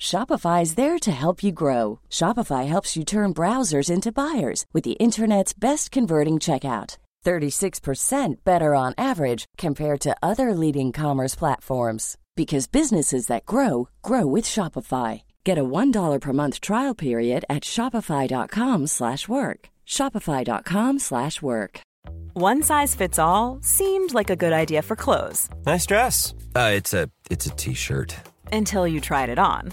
Shopify 0.00 0.62
is 0.62 0.74
there 0.74 0.98
to 0.98 1.12
help 1.12 1.42
you 1.42 1.52
grow. 1.52 2.00
Shopify 2.10 2.66
helps 2.66 2.96
you 2.96 3.04
turn 3.04 3.34
browsers 3.34 3.90
into 3.90 4.12
buyers 4.12 4.64
with 4.72 4.84
the 4.84 4.92
internet's 4.92 5.52
best 5.52 5.90
converting 5.90 6.36
checkout. 6.36 6.96
36% 7.24 8.34
better 8.44 8.74
on 8.74 8.92
average 8.98 9.46
compared 9.56 10.00
to 10.00 10.14
other 10.22 10.52
leading 10.54 10.92
commerce 10.92 11.34
platforms 11.34 12.18
because 12.36 12.66
businesses 12.66 13.28
that 13.28 13.46
grow 13.46 13.88
grow 14.02 14.26
with 14.26 14.44
Shopify. 14.44 15.22
Get 15.44 15.56
a 15.56 15.64
$1 15.64 16.20
per 16.20 16.32
month 16.34 16.60
trial 16.60 16.94
period 16.94 17.44
at 17.48 17.62
shopify.com/work. 17.62 19.68
shopify.com/work. 19.86 21.80
One 22.34 22.62
size 22.62 22.94
fits 22.94 23.18
all 23.18 23.58
seemed 23.62 24.12
like 24.12 24.28
a 24.30 24.36
good 24.36 24.52
idea 24.52 24.82
for 24.82 24.96
clothes 24.96 25.48
Nice 25.64 25.86
dress. 25.86 26.34
Uh, 26.54 26.72
it's 26.74 26.92
a 26.92 27.08
it's 27.30 27.46
a 27.46 27.50
t-shirt. 27.50 28.14
until 28.52 28.86
you 28.86 29.00
tried 29.00 29.30
it 29.30 29.38
on. 29.38 29.72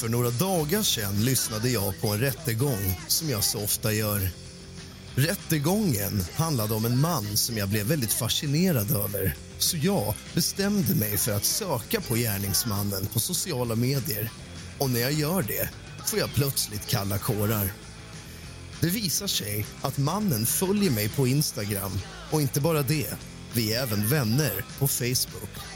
För 0.00 0.08
några 0.08 0.30
dagar 0.30 0.82
sedan 0.82 1.24
lyssnade 1.24 1.70
jag 1.70 2.00
på 2.00 2.08
en 2.08 2.20
rättegång 2.20 3.00
som 3.08 3.30
jag 3.30 3.44
så 3.44 3.64
ofta 3.64 3.92
gör. 3.92 4.30
Rättegången 5.14 6.24
handlade 6.34 6.74
om 6.74 6.84
en 6.84 7.00
man 7.00 7.36
som 7.36 7.56
jag 7.56 7.68
blev 7.68 7.86
väldigt 7.86 8.12
fascinerad 8.12 8.90
över. 8.90 9.36
Så 9.58 9.76
jag 9.76 10.14
bestämde 10.34 10.94
mig 10.94 11.16
för 11.16 11.32
att 11.32 11.44
söka 11.44 12.00
på 12.00 12.14
gärningsmannen 12.14 13.06
på 13.06 13.20
sociala 13.20 13.74
medier. 13.74 14.30
Och 14.78 14.90
när 14.90 15.00
jag 15.00 15.12
gör 15.12 15.42
det 15.42 15.70
får 16.06 16.18
jag 16.18 16.34
plötsligt 16.34 16.86
kalla 16.86 17.18
kårar. 17.18 17.72
Det 18.80 18.88
visar 18.88 19.26
sig 19.26 19.66
att 19.80 19.98
mannen 19.98 20.46
följer 20.46 20.90
mig 20.90 21.08
på 21.08 21.26
Instagram 21.26 21.92
och 22.30 22.42
inte 22.42 22.60
bara 22.60 22.82
det, 22.82 23.14
vi 23.52 23.74
är 23.74 23.82
även 23.82 24.08
vänner 24.08 24.64
på 24.78 24.88
Facebook. 24.88 25.69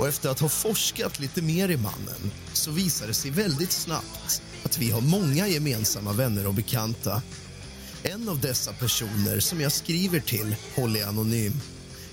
Och 0.00 0.08
efter 0.08 0.30
att 0.30 0.40
ha 0.40 0.48
forskat 0.48 1.20
lite 1.20 1.42
mer 1.42 1.68
i 1.68 1.76
mannen 1.76 2.30
så 2.52 2.70
visar 2.70 3.06
det 3.06 3.14
sig 3.14 3.30
väldigt 3.30 3.72
snabbt 3.72 4.42
att 4.64 4.78
vi 4.78 4.90
har 4.90 5.00
många 5.00 5.48
gemensamma 5.48 6.12
vänner 6.12 6.46
och 6.46 6.54
bekanta. 6.54 7.22
En 8.02 8.28
av 8.28 8.40
dessa 8.40 8.72
personer 8.72 9.40
som 9.40 9.60
jag 9.60 9.72
skriver 9.72 10.20
till 10.20 10.56
håller 10.74 11.00
jag 11.00 11.08
anonym. 11.08 11.52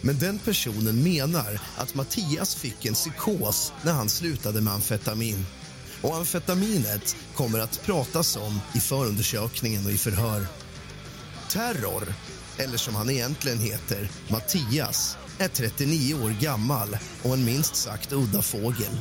Men 0.02 0.20
den 0.20 0.40
personen 0.40 1.04
menar 1.04 1.62
att 1.78 1.96
Mattias 1.96 2.56
fick 2.56 2.86
en 2.86 2.94
psykos 2.94 3.74
när 3.84 3.94
han 3.94 4.10
slutade 4.10 4.62
med 4.62 4.74
amfetamin. 4.74 5.46
Och 6.02 6.16
amfetaminet 6.16 7.16
kommer 7.36 7.60
att 7.60 7.82
pratas 7.86 8.36
om 8.36 8.60
i 8.76 8.80
förundersökningen 8.80 9.86
och 9.86 9.92
i 9.92 9.98
förhör. 9.98 10.48
Terror, 11.50 12.14
eller 12.58 12.78
som 12.78 12.96
han 12.96 13.10
egentligen 13.10 13.60
heter, 13.60 14.10
Mattias 14.28 15.18
är 15.38 15.48
39 15.48 16.14
år 16.14 16.30
gammal 16.42 16.98
och 17.24 17.34
en 17.34 17.46
minst 17.46 17.76
sagt 17.76 18.14
udda 18.14 18.42
fågel. 18.42 19.00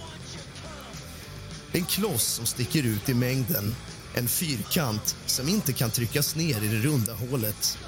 En 1.73 1.85
kloss 1.85 2.25
som 2.25 2.47
sticker 2.47 2.83
ut 2.83 3.09
i 3.09 3.15
mängden. 3.15 3.75
En 4.15 4.29
fyrkant 4.29 5.17
som 5.27 5.49
inte 5.49 5.73
kan 5.73 5.91
tryckas 5.91 6.37
ner 6.37 6.63
i 6.63 6.69
det 6.69 6.89
runda 6.89 7.15
hålet. 7.15 7.79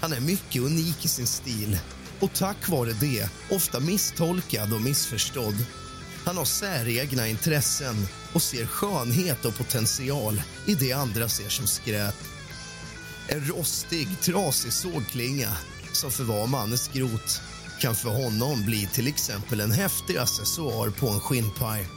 Han 0.00 0.12
är 0.12 0.20
mycket 0.20 0.62
unik 0.62 1.04
i 1.04 1.08
sin 1.08 1.26
stil 1.26 1.78
och 2.20 2.32
tack 2.32 2.68
vare 2.68 2.92
det 2.92 3.28
ofta 3.50 3.80
misstolkad 3.80 4.72
och 4.72 4.82
missförstådd. 4.82 5.66
Han 6.24 6.36
har 6.36 6.44
säregna 6.44 7.28
intressen 7.28 8.08
och 8.32 8.42
ser 8.42 8.66
skönhet 8.66 9.44
och 9.44 9.56
potential 9.56 10.42
i 10.66 10.74
det 10.74 10.92
andra 10.92 11.28
ser 11.28 11.48
som 11.48 11.66
skräp. 11.66 12.14
En 13.28 13.46
rostig, 13.46 14.08
trasig 14.20 14.72
sågklinga 14.72 15.56
som 15.92 16.10
förvar 16.10 16.46
mannens 16.46 16.90
grot 16.92 17.40
kan 17.84 17.94
för 17.94 18.10
honom 18.10 18.64
bli 18.64 18.86
till 18.86 19.06
exempel 19.06 19.60
en 19.60 19.72
häftig 19.72 20.16
accessoar 20.16 20.90
på 20.90 21.08
en 21.08 21.20
skinnpaj. 21.20 21.88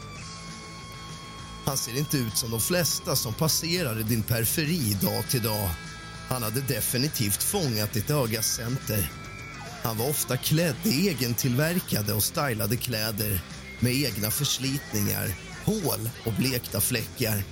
Han 1.65 1.77
ser 1.77 1.97
inte 1.97 2.17
ut 2.17 2.37
som 2.37 2.51
de 2.51 2.61
flesta 2.61 3.15
som 3.15 3.33
passerar 3.33 3.99
i 3.99 4.03
din 4.03 4.23
periferi 4.23 4.97
dag 5.01 5.29
till 5.29 5.43
dag. 5.43 5.69
Han 6.29 6.43
hade 6.43 6.61
definitivt 6.61 7.43
fångat 7.43 7.93
ditt 7.93 8.09
ögas 8.09 8.55
center. 8.55 9.11
Han 9.83 9.97
var 9.97 10.09
ofta 10.09 10.37
klädd 10.37 10.75
i 10.83 11.07
egentillverkade 11.07 12.13
och 12.13 12.23
stylade 12.23 12.77
kläder 12.77 13.41
med 13.79 13.93
egna 13.93 14.31
förslitningar, 14.31 15.31
hål 15.65 16.09
och 16.25 16.33
blekta 16.33 16.81
fläckar. 16.81 17.43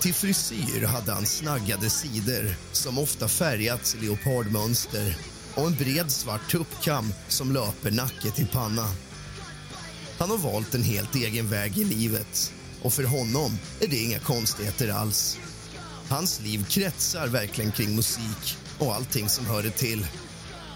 Till 0.00 0.14
frisyr 0.14 0.86
hade 0.86 1.12
han 1.12 1.26
snaggade 1.26 1.90
sidor 1.90 2.54
som 2.72 2.98
ofta 2.98 3.28
färgats 3.28 3.94
i 3.94 3.98
leopardmönster 3.98 5.33
och 5.54 5.66
en 5.66 5.74
bred 5.74 6.10
svart 6.10 6.50
tuppkam 6.50 7.12
som 7.28 7.52
löper 7.52 7.90
nacke 7.90 8.30
till 8.30 8.46
panna. 8.46 8.88
Han 10.18 10.30
har 10.30 10.38
valt 10.38 10.74
en 10.74 10.82
helt 10.82 11.14
egen 11.14 11.48
väg 11.48 11.78
i 11.78 11.84
livet 11.84 12.52
och 12.82 12.92
för 12.92 13.04
honom 13.04 13.58
är 13.80 13.86
det 13.88 13.96
inga 13.96 14.18
konstigheter 14.18 14.88
alls. 14.88 15.38
Hans 16.08 16.40
liv 16.40 16.66
kretsar 16.68 17.28
verkligen 17.28 17.72
kring 17.72 17.96
musik 17.96 18.56
och 18.78 18.94
allting 18.94 19.28
som 19.28 19.46
hör 19.46 19.62
det 19.62 19.70
till. 19.70 20.06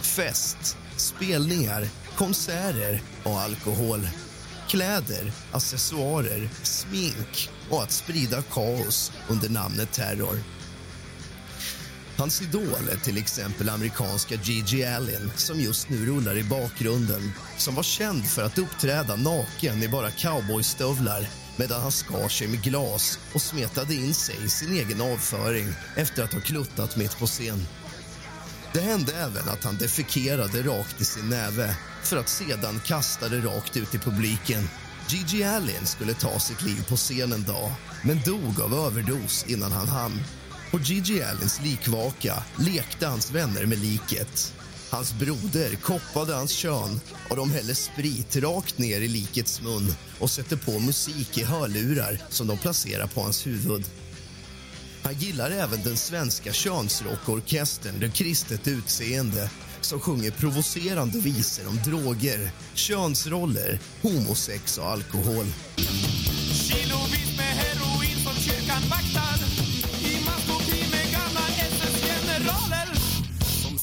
Fest, 0.02 0.76
spelningar, 0.96 1.88
konserter 2.16 3.02
och 3.22 3.40
alkohol. 3.40 4.08
Kläder, 4.69 5.32
accessoarer, 5.52 6.48
smink 6.62 7.50
och 7.70 7.82
att 7.82 7.92
sprida 7.92 8.42
kaos 8.42 9.12
under 9.28 9.48
namnet 9.48 9.92
terror. 9.92 10.38
Hans 12.18 12.42
idol 12.42 12.88
är 12.92 12.96
till 12.96 13.18
exempel 13.18 13.68
amerikanska 13.68 14.34
Gigi 14.34 14.84
Allen 14.84 15.30
som 15.36 15.60
just 15.60 15.88
nu 15.88 16.06
rullar 16.06 16.36
i 16.38 16.44
bakgrunden 16.44 17.32
som 17.56 17.74
var 17.74 17.82
känd 17.82 18.26
för 18.26 18.42
att 18.42 18.58
uppträda 18.58 19.16
naken 19.16 19.82
i 19.82 19.88
bara 19.88 20.10
cowboystövlar 20.10 21.28
medan 21.56 21.82
han 21.82 21.92
skar 21.92 22.28
sig 22.28 22.48
med 22.48 22.62
glas 22.62 23.18
och 23.32 23.42
smetade 23.42 23.94
in 23.94 24.14
sig 24.14 24.36
i 24.44 24.48
sin 24.48 24.72
egen 24.72 25.00
avföring 25.00 25.66
efter 25.96 26.22
att 26.24 26.32
ha 26.32 26.40
kluttat 26.40 26.96
mitt 26.96 27.18
på 27.18 27.26
scen. 27.26 27.66
Det 28.72 28.80
hände 28.80 29.12
även 29.12 29.48
att 29.48 29.64
han 29.64 29.76
defekerade 29.76 30.62
rakt 30.62 31.00
i 31.00 31.04
sin 31.04 31.28
näve 31.28 31.76
för 32.02 32.16
att 32.16 32.28
sedan 32.28 32.80
kasta 32.84 33.28
det 33.28 33.40
rakt 33.40 33.76
ut 33.76 33.94
i 33.94 33.98
publiken. 33.98 34.68
Gigi 35.08 35.44
Allen 35.44 35.86
skulle 35.86 36.14
ta 36.14 36.38
sitt 36.38 36.62
liv 36.62 36.84
på 36.88 36.96
scen 36.96 37.32
en 37.32 37.44
dag 37.44 37.72
men 38.04 38.20
dog 38.24 38.60
av 38.60 38.74
överdos 38.74 39.44
innan 39.48 39.72
han 39.72 39.88
hann. 39.88 40.20
På 40.70 40.78
Gigi 40.78 41.22
Allens 41.22 41.60
likvaka 41.62 42.42
lekte 42.58 43.06
hans 43.06 43.30
vänner 43.30 43.66
med 43.66 43.78
liket. 43.78 44.54
Hans 44.90 45.12
broder 45.12 45.74
koppade 45.74 46.34
hans 46.34 46.52
kön 46.52 47.00
och 47.30 47.36
de 47.36 47.50
hällde 47.50 47.74
sprit 47.74 48.36
rakt 48.36 48.78
ner 48.78 49.00
i 49.00 49.08
likets 49.08 49.62
mun 49.62 49.94
och 50.20 50.30
sätter 50.30 50.56
på 50.56 50.78
musik 50.78 51.38
i 51.38 51.44
hörlurar 51.44 52.22
som 52.28 52.46
de 52.46 52.58
placerar 52.58 53.06
på 53.06 53.20
hans 53.20 53.46
huvud. 53.46 53.84
Han 55.02 55.14
gillar 55.14 55.50
även 55.50 55.82
den 55.82 55.96
svenska 55.96 56.52
könsrockorkestern 56.52 58.00
Det 58.00 58.10
kristet 58.10 58.68
utseende 58.68 59.50
som 59.80 60.00
sjunger 60.00 60.30
provocerande 60.30 61.18
visor 61.18 61.68
om 61.68 61.76
droger, 61.76 62.50
könsroller, 62.74 63.78
homosex 64.02 64.78
och 64.78 64.90
alkohol. 64.90 65.46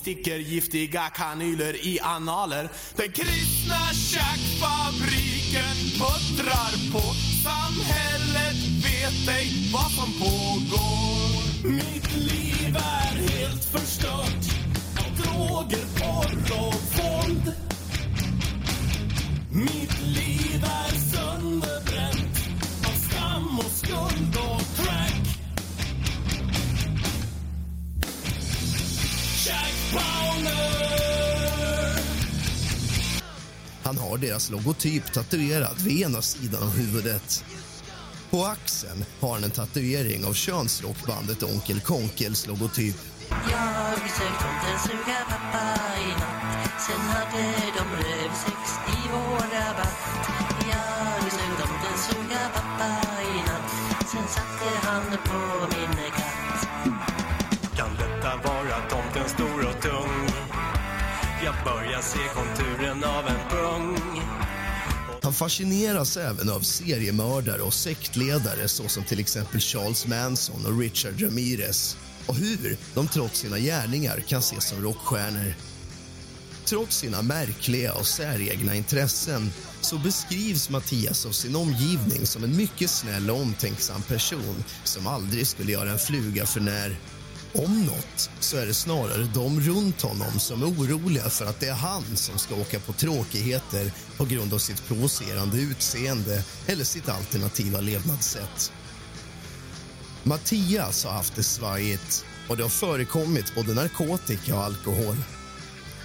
Sticker 0.06 0.38
giftiga 0.38 1.10
kanyler 1.10 1.86
i 1.86 2.00
analer. 2.00 2.69
Den 2.96 3.12
kristna 3.12 3.81
tjackfabriken 3.94 5.78
puttrar 6.00 6.74
på. 6.94 7.02
Samhället 7.44 8.60
vet 8.86 9.36
ej 9.38 9.72
vad 9.74 9.92
som 9.92 10.13
pågår. 10.19 11.69
Mitt 11.69 12.16
liv 12.16 12.75
är 12.75 13.16
helt 13.30 13.66
förstört 13.66 14.44
Av 15.00 15.12
droger, 15.18 15.86
porr 16.00 16.57
och 16.57 16.81
våld. 16.98 17.54
Mitt 19.52 20.02
liv 20.02 20.63
är 20.63 20.96
sönderbränt 21.12 22.38
av 22.88 22.96
skam 23.10 23.60
och 23.60 23.72
skuld 23.72 24.38
och 24.38 24.86
crack. 24.86 25.05
Han 33.83 33.97
har 33.97 34.17
deras 34.17 34.49
logotyp 34.49 35.13
tatuerad 35.13 35.81
vid 35.81 36.01
ena 36.01 36.21
sidan 36.21 36.63
av 36.63 36.77
huvudet. 36.77 37.43
På 38.29 38.45
axeln 38.45 39.05
har 39.19 39.33
han 39.33 39.43
en 39.43 39.51
tatuering 39.51 40.25
av 40.25 40.33
könsrockbandet 40.33 41.43
Onkel 41.43 41.79
Konkels 41.79 42.47
logotyp. 42.47 42.95
Jag 43.29 43.99
sökt 44.17 44.39
tomten 44.41 44.79
suga 44.85 45.19
pappa 45.29 45.65
i 46.05 46.09
natt 46.21 46.81
Sen 46.87 46.99
hade 46.99 47.43
de 47.77 47.85
rövsex 48.03 48.61
i 48.87 49.09
vår 49.11 49.45
rabatt 49.55 50.29
Jag 50.71 51.31
sökt 51.31 51.57
tomten 51.61 51.97
suga 52.07 52.49
pappa 52.53 52.89
i 53.21 53.37
natt 53.47 54.09
Sen 54.11 54.27
satte 54.27 54.87
han 54.87 55.03
på 55.25 55.39
min 55.77 56.05
börjar 61.65 62.01
se 62.01 62.19
konturen 62.33 63.03
av 63.03 63.27
en 63.27 63.50
pung. 63.50 64.21
Han 65.21 65.33
fascineras 65.33 66.17
även 66.17 66.50
av 66.50 66.59
seriemördare 66.59 67.62
och 67.62 67.73
sektledare 67.73 68.67
såsom 68.67 69.03
till 69.03 69.19
exempel 69.19 69.59
Charles 69.59 70.07
Manson 70.07 70.65
och 70.65 70.79
Richard 70.79 71.21
Ramirez 71.21 71.97
och 72.25 72.35
hur 72.35 72.77
de 72.94 73.07
trots 73.07 73.39
sina 73.39 73.59
gärningar 73.59 74.19
kan 74.27 74.39
ses 74.39 74.69
som 74.69 74.81
rockstjärnor. 74.81 75.53
Trots 76.65 76.97
sina 76.97 77.21
märkliga 77.21 77.94
och 77.94 78.07
säregna 78.07 78.75
intressen 78.75 79.51
så 79.81 79.97
beskrivs 79.97 80.69
Mattias 80.69 81.25
av 81.25 81.31
sin 81.31 81.56
omgivning 81.56 82.25
som 82.25 82.44
en 82.44 82.57
mycket 82.57 82.89
snäll 82.89 83.29
och 83.29 83.41
omtänksam 83.41 84.01
person 84.01 84.63
som 84.83 85.07
aldrig 85.07 85.47
skulle 85.47 85.71
göra 85.71 85.91
en 85.91 86.00
fluga 86.00 86.45
för 86.45 86.59
när. 86.59 86.97
Om 87.57 87.86
något 87.86 88.30
så 88.40 88.57
är 88.57 88.66
det 88.66 88.74
snarare 88.74 89.28
de 89.34 89.60
runt 89.60 90.02
honom 90.02 90.40
som 90.40 90.62
är 90.62 90.68
oroliga 90.68 91.30
för 91.30 91.46
att 91.46 91.60
det 91.60 91.68
är 91.68 91.74
han 91.74 92.04
som 92.16 92.38
ska 92.38 92.56
åka 92.56 92.80
på 92.80 92.94
tråkigheter 92.94 93.92
på 94.18 94.25
grund 94.25 94.54
av 94.54 94.57
sitt 94.57 94.88
provocerande 94.88 95.57
utseende 95.57 96.44
eller 96.68 96.84
sitt 96.84 97.10
alternativa 97.10 97.81
levnadssätt. 97.81 98.72
Mattias 100.24 101.06
har 101.06 101.12
haft 101.12 101.36
det 101.36 101.44
svajigt 101.44 102.25
och 102.50 102.57
det 102.57 102.63
har 102.63 102.69
förekommit 102.69 103.56
både 103.56 103.74
narkotika 103.74 104.56
och 104.56 104.63
alkohol. 104.63 105.16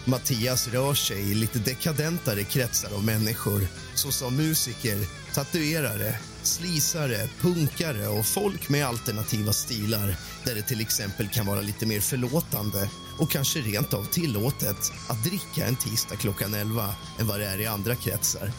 Mattias 0.04 0.68
rör 0.68 0.94
sig 0.94 1.30
i 1.30 1.34
lite 1.34 1.58
dekadentare 1.58 2.44
kretsar 2.44 2.94
av 2.94 3.04
människor 3.04 3.66
såsom 3.94 4.36
musiker, 4.36 4.98
tatuerare, 5.34 6.18
slisare, 6.46 7.28
punkare 7.40 8.08
och 8.08 8.26
folk 8.26 8.68
med 8.68 8.86
alternativa 8.86 9.52
stilar 9.52 10.16
där 10.44 10.54
det 10.54 10.62
till 10.62 10.80
exempel 10.80 11.28
kan 11.28 11.46
vara 11.46 11.60
lite 11.60 11.86
mer 11.86 12.00
förlåtande 12.00 12.90
och 13.18 13.30
kanske 13.30 13.58
rent 13.58 13.94
av 13.94 14.04
tillåtet 14.04 14.92
att 15.08 15.24
dricka 15.24 15.66
en 15.66 15.76
tisdag 15.76 16.16
klockan 16.16 16.54
11 16.54 16.94
än 17.18 17.26
vad 17.26 17.40
det 17.40 17.46
är 17.46 17.60
i 17.60 17.66
andra 17.66 17.94
kretsar. 17.94 18.52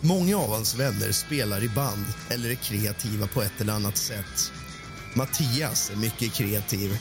Många 0.00 0.36
av 0.36 0.50
hans 0.50 0.74
vänner 0.74 1.12
spelar 1.12 1.64
i 1.64 1.68
band 1.68 2.04
eller 2.30 2.50
är 2.50 2.54
kreativa 2.54 3.26
på 3.26 3.42
ett 3.42 3.60
eller 3.60 3.72
annat 3.72 3.96
sätt. 3.96 4.52
Mattias 5.14 5.90
är 5.90 5.96
mycket 5.96 6.34
kreativ. 6.34 6.98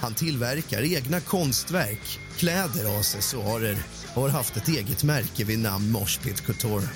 Han 0.00 0.14
tillverkar 0.14 0.94
egna 0.94 1.20
konstverk, 1.20 2.20
kläder 2.36 2.90
och 2.92 2.98
accessoarer 2.98 3.76
och 4.14 4.22
har 4.22 4.28
haft 4.28 4.56
ett 4.56 4.68
eget 4.68 5.04
märke 5.04 5.44
vid 5.44 5.58
namn 5.58 5.90
Moshpit 5.90 6.40
Couture. 6.40 6.88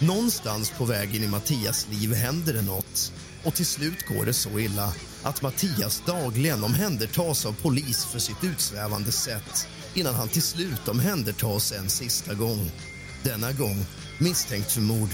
Någonstans 0.00 0.70
på 0.70 0.84
vägen 0.84 1.22
i 1.22 1.28
Mattias 1.28 1.86
liv 1.90 2.14
händer 2.14 2.52
det 2.52 2.62
något 2.62 3.12
och 3.44 3.54
till 3.54 3.66
slut 3.66 4.06
går 4.08 4.24
det 4.26 4.32
så 4.32 4.58
illa 4.58 4.92
att 5.22 5.42
Mattias 5.42 6.02
dagligen 6.06 6.64
omhändertas 6.64 7.46
av 7.46 7.52
polis 7.62 8.04
för 8.04 8.18
sitt 8.18 8.44
utsvävande 8.44 9.12
sätt 9.12 9.68
innan 9.94 10.14
han 10.14 10.28
till 10.28 10.42
slut 10.42 10.88
omhändertas 10.88 11.72
en 11.72 11.88
sista 11.88 12.34
gång. 12.34 12.70
Denna 13.22 13.52
gång 13.52 13.86
misstänkt 14.18 14.72
för 14.72 14.80
mord. 14.80 15.10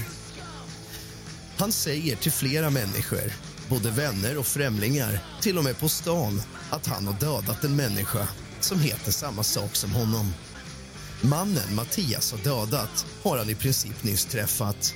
Han 1.57 1.71
säger 1.71 2.15
till 2.15 2.31
flera 2.31 2.69
människor, 2.69 3.33
både 3.69 3.91
vänner 3.91 4.37
och 4.37 4.47
främlingar 4.47 5.19
till 5.41 5.57
och 5.57 5.63
med 5.63 5.79
på 5.79 5.89
stan 5.89 6.41
att 6.69 6.87
han 6.87 7.07
har 7.07 7.13
dödat 7.13 7.63
en 7.63 7.75
människa 7.75 8.27
som 8.59 8.79
heter 8.79 9.11
samma 9.11 9.43
sak 9.43 9.75
som 9.75 9.91
honom. 9.91 10.33
Mannen 11.29 11.75
Mattias 11.75 12.31
har 12.31 12.39
dödat 12.39 13.05
har 13.23 13.37
han 13.37 13.49
i 13.49 13.55
princip 13.55 14.03
nyss 14.03 14.25
träffat. 14.25 14.93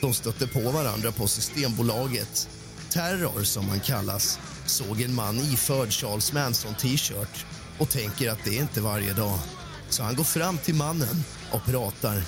De 0.00 0.14
stötte 0.14 0.46
på 0.46 0.60
varandra 0.60 1.12
på 1.12 1.26
Systembolaget. 1.26 2.48
Terror, 2.90 3.42
som 3.42 3.68
han 3.68 3.80
kallas, 3.80 4.38
såg 4.66 5.00
en 5.00 5.14
man 5.14 5.36
iförd 5.36 5.92
Charles 5.92 6.32
Manson-t-shirt 6.32 7.46
och 7.78 7.90
tänker 7.90 8.30
att 8.30 8.44
det 8.44 8.58
är 8.58 8.62
inte 8.62 8.80
varje 8.80 9.12
dag. 9.12 9.38
Så 9.88 10.02
han 10.02 10.16
går 10.16 10.24
fram 10.24 10.58
till 10.58 10.74
mannen 10.74 11.24
och 11.52 11.64
pratar. 11.64 12.22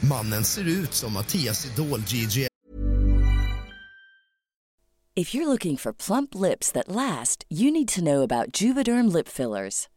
Mannen 0.00 0.44
ser 0.44 0.64
ut 0.64 0.94
som 0.94 1.12
Mattias 1.12 1.66
idol 1.66 2.02
Gigi 2.06 2.48
If 5.16 5.34
you're 5.34 5.46
looking 5.46 5.76
for 5.76 5.92
plump 5.92 6.34
lips 6.34 6.72
that 6.72 6.88
last, 6.88 7.44
you 7.48 7.70
need 7.70 7.88
to 7.88 8.00
know 8.00 8.22
about 8.22 8.62
Juvederm 8.62 9.12
lip 9.12 9.28
fillers. 9.28 9.88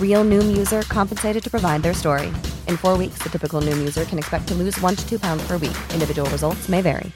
Real 0.00 0.22
Noom 0.22 0.54
user 0.54 0.82
compensated 0.82 1.42
to 1.44 1.50
provide 1.50 1.82
their 1.82 1.94
story. 1.94 2.26
In 2.68 2.76
four 2.76 2.98
weeks, 2.98 3.22
the 3.22 3.30
typical 3.30 3.62
Noom 3.62 3.78
user 3.78 4.04
can 4.04 4.18
expect 4.18 4.46
to 4.48 4.54
lose 4.54 4.78
one 4.82 4.96
to 4.96 5.08
two 5.08 5.18
pounds 5.18 5.42
per 5.46 5.54
week. 5.54 5.78
Individual 5.94 6.28
results 6.28 6.68
may 6.68 6.82
vary. 6.82 7.10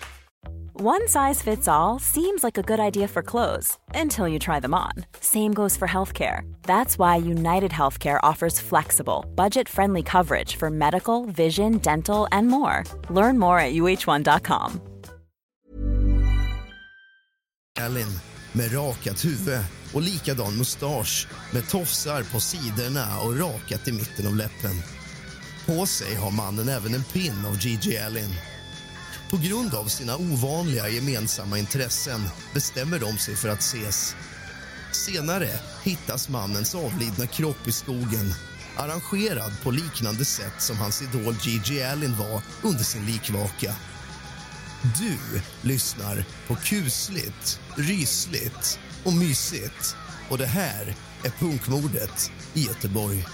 One 0.81 1.09
size 1.09 1.41
fits 1.41 1.69
all 1.69 1.99
seems 1.99 2.45
like 2.45 2.59
a 2.59 2.63
good 2.63 2.79
idea 2.79 3.09
for 3.09 3.23
clothes 3.23 3.79
until 3.95 4.29
you 4.29 4.39
try 4.39 4.61
them 4.61 4.75
on. 4.75 4.93
Same 5.21 5.55
goes 5.55 5.75
for 5.75 5.89
healthcare. 5.89 6.41
That's 6.65 6.99
why 6.99 7.17
United 7.17 7.71
Healthcare 7.71 8.21
offers 8.23 8.61
flexible, 8.61 9.25
budget 9.35 9.71
friendly 9.71 10.03
coverage 10.03 10.57
for 10.57 10.69
medical, 10.69 11.25
vision, 11.25 11.79
dental, 11.79 12.29
and 12.31 12.49
more. 12.49 12.85
Learn 13.09 13.39
more 13.39 13.59
at 13.59 13.73
uh1.com. 13.73 14.81
Ellen 17.79 18.21
med 18.53 18.73
rakat 18.73 19.25
huvud 19.25 19.65
och 19.93 20.03
likadan 20.03 20.57
mustasch 20.57 21.29
med 21.53 21.69
tofsar 21.69 22.23
på 22.23 22.41
sidorna 22.41 23.21
och 23.21 23.39
rakat 23.39 23.89
i 23.89 23.93
mitten 23.93 24.27
av 24.27 24.37
läppen. 24.37 24.83
På 25.67 25.87
sig 25.87 26.15
har 26.15 26.31
mannen 26.31 26.69
även 26.69 26.95
en 26.95 27.05
pin 27.05 27.47
av 27.47 27.59
Gigi 27.61 27.99
Allen. 27.99 28.35
På 29.31 29.37
grund 29.37 29.75
av 29.75 29.85
sina 29.85 30.17
ovanliga 30.17 30.89
gemensamma 30.89 31.59
intressen 31.59 32.29
bestämmer 32.55 32.99
de 32.99 33.19
sig 33.19 33.37
för 33.37 33.49
att 33.49 33.61
ses. 33.61 34.17
Senare 34.93 35.51
hittas 35.83 36.29
mannens 36.29 36.75
avlidna 36.75 37.27
kropp 37.27 37.69
i 37.69 37.73
skogen 37.73 38.35
arrangerad 38.77 39.53
på 39.63 39.71
liknande 39.71 40.25
sätt 40.25 40.55
som 40.63 40.77
hans 40.77 41.03
idol 41.03 41.35
Gigi 41.43 41.83
Allen 41.83 42.17
var 42.17 42.43
under 42.63 42.85
sin 42.85 43.07
likvaka. 43.07 43.75
Du 44.99 45.19
lyssnar 45.69 46.25
på 46.47 46.57
kusligt, 46.57 47.61
rysligt 47.77 48.79
och 49.07 49.13
mysigt. 49.13 49.97
Och 50.29 50.39
det 50.39 50.47
här 50.47 50.95
är 51.25 51.31
punkmordet 51.31 52.33
i 52.55 52.61
Göteborg. 52.61 53.25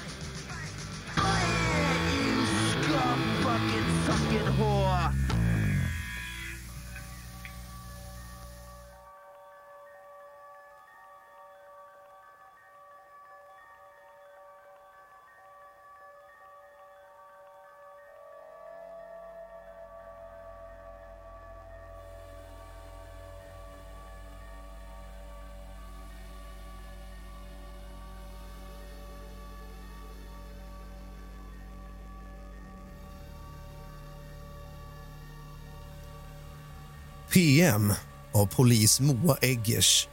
PM 37.33 37.93
av 38.33 38.47
polis 38.47 39.01
Moa 39.01 39.37
Eggers 39.41 40.09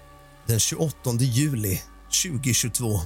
den 0.47 0.59
28 0.59 1.11
juli 1.19 1.81
2022. 2.23 2.99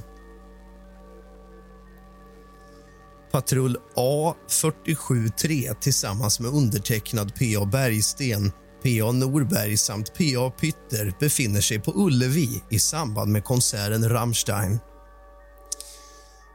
Patrull 3.31 3.77
A473 3.95 5.75
tillsammans 5.79 6.39
med 6.39 6.51
undertecknad 6.51 7.35
PA 7.35 7.65
Bergsten, 7.65 8.51
PA 8.83 9.11
Norberg 9.11 9.77
samt 9.77 10.13
PA 10.13 10.51
Pytter 10.59 11.15
befinner 11.19 11.61
sig 11.61 11.79
på 11.79 11.91
Ullevi 11.95 12.61
i 12.69 12.79
samband 12.79 13.31
med 13.31 13.43
konserten 13.43 14.09
Rammstein. 14.09 14.79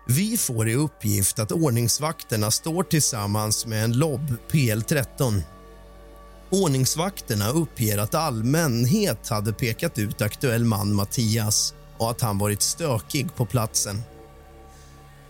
Vi 0.08 0.36
får 0.36 0.68
i 0.68 0.74
uppgift 0.74 1.38
att 1.38 1.52
ordningsvakterna 1.52 2.50
står 2.50 2.82
tillsammans 2.82 3.66
med 3.66 3.84
en 3.84 3.92
LOB 3.92 4.32
PL13 4.50 5.42
Ordningsvakterna 6.50 7.48
uppger 7.48 7.98
att 7.98 8.14
allmänhet 8.14 9.28
hade 9.28 9.52
pekat 9.52 9.98
ut 9.98 10.22
aktuell 10.22 10.64
man 10.64 10.94
Mattias 10.94 11.74
och 11.98 12.10
att 12.10 12.20
han 12.20 12.38
varit 12.38 12.62
stökig 12.62 13.34
på 13.34 13.46
platsen. 13.46 14.02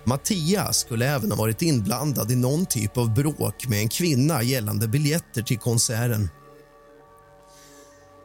Mattias 0.05 0.79
skulle 0.79 1.07
även 1.07 1.31
ha 1.31 1.39
varit 1.39 1.63
inblandad 1.63 2.31
i 2.31 2.37
någon 2.37 2.67
typ 2.67 2.97
av 2.97 3.15
bråk 3.15 3.69
med 3.69 3.79
en 3.79 3.89
kvinna 3.89 4.43
gällande 4.43 4.89
biljetter 4.89 5.43
till 5.43 5.59
konserten. 5.59 6.29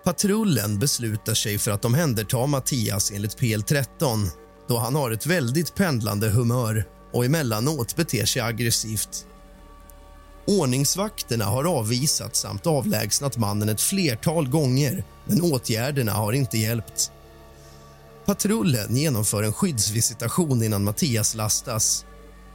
Patrullen 0.03 0.79
beslutar 0.79 1.33
sig 1.33 1.57
för 1.57 1.71
att 1.71 1.85
omhänderta 1.85 2.45
Mattias 2.45 3.11
enligt 3.11 3.39
PL13 3.39 4.27
då 4.67 4.77
han 4.77 4.95
har 4.95 5.11
ett 5.11 5.25
väldigt 5.25 5.75
pendlande 5.75 6.29
humör 6.29 6.85
och 7.13 7.25
emellanåt 7.25 7.95
beter 7.95 8.25
sig 8.25 8.41
aggressivt. 8.41 9.25
Ordningsvakterna 10.45 11.45
har 11.45 11.63
avvisat 11.63 12.35
samt 12.35 12.67
avlägsnat 12.67 13.37
mannen 13.37 13.69
ett 13.69 13.81
flertal 13.81 14.49
gånger 14.49 15.03
men 15.25 15.41
åtgärderna 15.41 16.11
har 16.11 16.33
inte 16.33 16.57
hjälpt. 16.57 17.11
Patrullen 18.25 18.95
genomför 18.95 19.43
en 19.43 19.53
skyddsvisitation 19.53 20.63
innan 20.63 20.83
Mattias 20.83 21.35
lastas. 21.35 22.05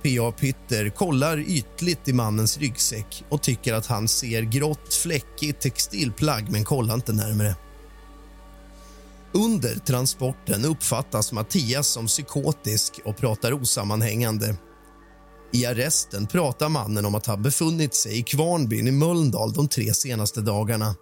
PA 0.03 0.33
Pytter 0.33 0.91
kollar 0.91 1.39
ytligt 1.39 2.09
i 2.09 2.13
mannens 2.13 2.59
ryggsäck 2.59 3.25
och 3.29 3.43
tycker 3.43 3.75
att 3.75 3.87
han 3.87 4.09
ser 4.09 4.43
grått, 4.43 4.95
fläckigt 4.95 5.61
textilplagg 5.61 6.51
men 6.51 6.65
kollar 6.65 6.95
inte 6.95 7.13
närmare. 7.13 7.55
Under 9.33 9.75
transporten 9.75 10.65
uppfattas 10.65 11.33
Mattias 11.33 11.89
som 11.89 12.07
psykotisk 12.07 13.01
och 13.05 13.17
pratar 13.17 13.53
osammanhängande 13.53 14.57
i 15.53 15.67
arresten 15.67 16.27
pratar 16.27 16.69
mannen 16.69 17.07
om 17.07 17.15
att 17.15 17.27
ha 17.27 17.37
befunnit 17.37 17.95
sig 17.95 18.19
i 18.19 18.23
Kvarnbyn 18.23 18.89
i 18.89 18.91
Mölndal 18.91 19.53
de 19.53 19.69
tre 19.69 19.95
senaste 19.95 20.41
dagarna. 20.41 20.95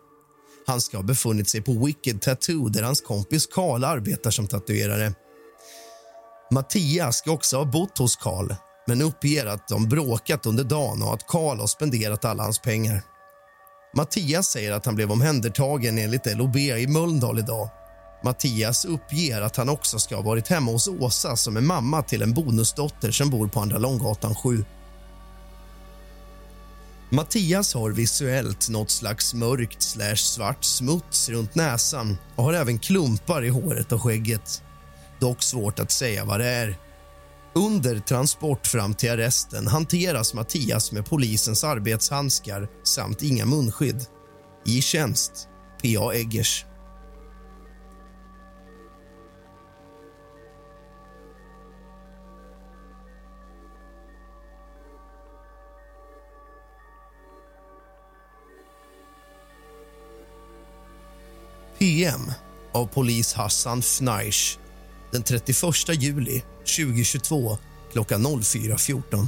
Han 0.67 0.81
ska 0.81 0.97
ha 0.97 1.05
befunnit 1.05 1.49
sig 1.49 1.63
på 1.63 1.73
Wicked 1.87 2.23
Tattoo 2.23 2.69
där 2.69 2.83
hans 2.83 3.01
kompis 3.01 3.47
Karl 3.47 3.85
arbetar 3.85 4.31
som 4.31 4.47
tatuerare. 4.47 5.15
Mattias 6.51 7.17
ska 7.17 7.31
också 7.31 7.57
ha 7.57 7.65
bott 7.65 7.99
hos 7.99 8.17
Karl 8.17 8.55
men 8.87 9.03
uppger 9.03 9.47
att 9.47 9.69
de 9.69 9.89
bråkat 9.89 10.47
under 10.47 10.65
dagen 10.65 11.03
och 11.03 11.15
att 11.15 11.27
Karl 11.27 11.59
har 11.59 11.67
spenderat 11.67 12.25
alla 12.25 12.43
hans 12.43 12.59
pengar. 12.59 13.03
Mattias 13.97 14.47
säger 14.47 14.73
att 14.73 14.87
han 14.87 14.95
blev 14.95 15.13
omhändertagen 15.13 15.99
enligt 15.99 16.37
LOB 16.37 16.57
i 16.57 16.87
Mölndal 16.87 17.39
idag 17.39 17.71
Mattias 18.23 18.85
uppger 18.85 19.41
att 19.43 19.57
han 19.57 19.69
också 19.69 19.99
ska 19.99 20.17
ha 20.17 20.23
varit 20.23 20.49
hemma 20.49 20.71
hos 20.71 20.89
Åsa 20.89 21.37
som 21.37 21.57
är 21.57 21.61
mamma 21.61 22.03
till 22.03 22.23
en 22.23 22.35
bonusdotter 22.35 23.11
som 23.11 23.31
bor 23.31 23.49
på 23.49 23.61
Andra 23.61 23.79
Långgatan 23.79 24.35
7. 24.35 24.65
Mattias 27.11 27.75
har 27.75 27.91
visuellt 27.91 28.69
något 28.69 28.91
slags 28.91 29.35
mörkt 29.35 29.83
slash 29.83 30.17
svart 30.17 30.65
smuts 30.65 31.29
runt 31.29 31.55
näsan 31.55 32.19
och 32.37 32.45
har 32.45 32.53
även 32.53 32.79
klumpar 32.79 33.45
i 33.45 33.49
håret 33.49 33.93
och 33.93 34.03
skägget. 34.03 34.63
Dock 35.21 35.43
svårt 35.43 35.79
att 35.79 35.91
säga 35.91 36.25
vad 36.25 36.41
det 36.41 36.47
är. 36.47 36.77
Under 37.55 37.99
transport 37.99 38.67
fram 38.67 38.95
till 38.95 39.11
arresten 39.11 39.67
hanteras 39.67 40.35
Mattias 40.35 40.93
med 40.93 41.07
polisens 41.07 41.65
arbetshandskar 41.65 42.69
samt 42.83 43.23
inga 43.23 43.47
munskydd. 43.47 44.05
I 44.65 44.83
tjänst, 44.83 45.49
P.A. 45.83 46.13
Eggers. 46.13 46.65
PM 61.87 62.33
av 62.73 62.87
polis 62.87 63.33
Hassan 63.33 63.83
Fnaish 63.83 64.59
den 65.13 65.23
31 65.23 66.03
juli 66.03 66.43
2022 66.65 67.59
klockan 67.93 68.27
04.14. 68.27 69.27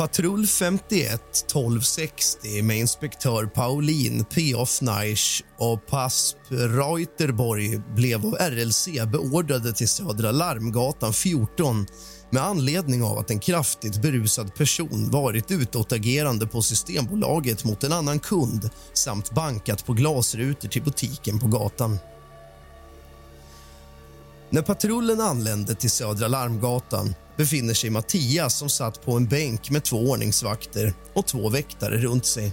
Patrull 0.00 0.46
51 0.46 1.20
1260 1.32 2.62
med 2.62 2.78
inspektör 2.78 3.46
Paulin 3.46 4.24
P.A. 4.24 4.62
Fnaish 4.62 5.42
och 5.58 5.86
PASP 5.86 6.36
Reuterborg 6.48 7.80
blev 7.94 8.26
av 8.26 8.32
RLC 8.34 8.88
beordrade 9.12 9.72
till 9.72 9.88
Södra 9.88 10.30
Larmgatan 10.30 11.12
14 11.12 11.86
med 12.30 12.42
anledning 12.42 13.02
av 13.02 13.18
att 13.18 13.30
en 13.30 13.38
kraftigt 13.38 14.02
berusad 14.02 14.54
person 14.54 15.10
varit 15.10 15.50
utåtagerande 15.50 16.46
på 16.46 16.62
Systembolaget 16.62 17.64
mot 17.64 17.84
en 17.84 17.92
annan 17.92 18.18
kund 18.18 18.70
samt 18.92 19.30
bankat 19.30 19.86
på 19.86 19.92
glasrutor 19.92 20.68
till 20.68 20.82
butiken 20.82 21.38
på 21.38 21.46
gatan. 21.46 21.98
När 24.52 24.62
patrullen 24.62 25.20
anlände 25.20 25.74
till 25.74 25.90
Södra 25.90 26.28
Larmgatan 26.28 27.14
befinner 27.36 27.74
sig 27.74 27.90
Mattias 27.90 28.58
som 28.58 28.68
satt 28.68 29.04
på 29.04 29.16
en 29.16 29.26
bänk 29.26 29.70
med 29.70 29.84
två 29.84 29.96
ordningsvakter 29.96 30.94
och 31.14 31.26
två 31.26 31.48
väktare 31.48 31.96
runt 31.96 32.26
sig. 32.26 32.52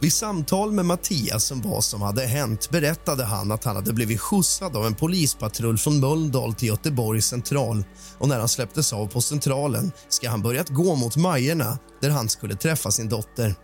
Vid 0.00 0.12
samtal 0.12 0.72
med 0.72 0.84
Mattias 0.84 1.50
om 1.50 1.62
vad 1.62 1.84
som 1.84 2.02
hade 2.02 2.26
hänt 2.26 2.70
berättade 2.70 3.24
han 3.24 3.52
att 3.52 3.64
han 3.64 3.76
hade 3.76 3.92
blivit 3.92 4.20
skjutsad 4.20 4.76
av 4.76 4.86
en 4.86 4.94
polispatrull 4.94 5.78
från 5.78 6.00
Mölndal 6.00 6.54
till 6.54 6.68
Göteborgs 6.68 7.26
central 7.26 7.84
och 8.18 8.28
när 8.28 8.38
han 8.38 8.48
släpptes 8.48 8.92
av 8.92 9.06
på 9.06 9.20
centralen 9.20 9.92
ska 10.08 10.30
han 10.30 10.42
börjat 10.42 10.68
gå 10.68 10.94
mot 10.94 11.16
Majerna 11.16 11.78
där 12.00 12.10
han 12.10 12.28
skulle 12.28 12.54
träffa 12.54 12.90
sin 12.90 13.08
dotter. 13.08 13.54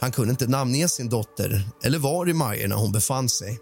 Han 0.00 0.12
kunde 0.12 0.30
inte 0.30 0.46
namnge 0.46 0.88
sin 0.88 1.08
dotter 1.08 1.68
eller 1.84 1.98
var 1.98 2.28
i 2.28 2.32
Majerna 2.32 2.74
hon 2.74 2.92
befann 2.92 3.28
sig. 3.28 3.58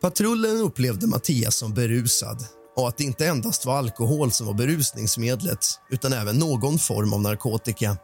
Patrullen 0.00 0.56
upplevde 0.56 1.06
Mattias 1.06 1.56
som 1.56 1.74
berusad 1.74 2.44
och 2.76 2.88
att 2.88 2.96
det 2.96 3.04
inte 3.04 3.26
endast 3.26 3.66
var 3.66 3.78
alkohol 3.78 4.32
som 4.32 4.46
var 4.46 4.54
berusningsmedlet 4.54 5.66
utan 5.90 6.12
även 6.12 6.36
någon 6.36 6.78
form 6.78 7.12
av 7.12 7.20
narkotika. 7.20 7.96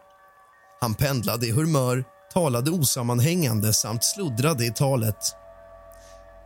Han 0.80 0.94
pendlade 0.94 1.46
i 1.46 1.50
humör, 1.50 2.04
talade 2.32 2.70
osammanhängande 2.70 3.72
samt 3.72 4.04
sluddrade 4.04 4.66
i 4.66 4.72
talet. 4.72 5.16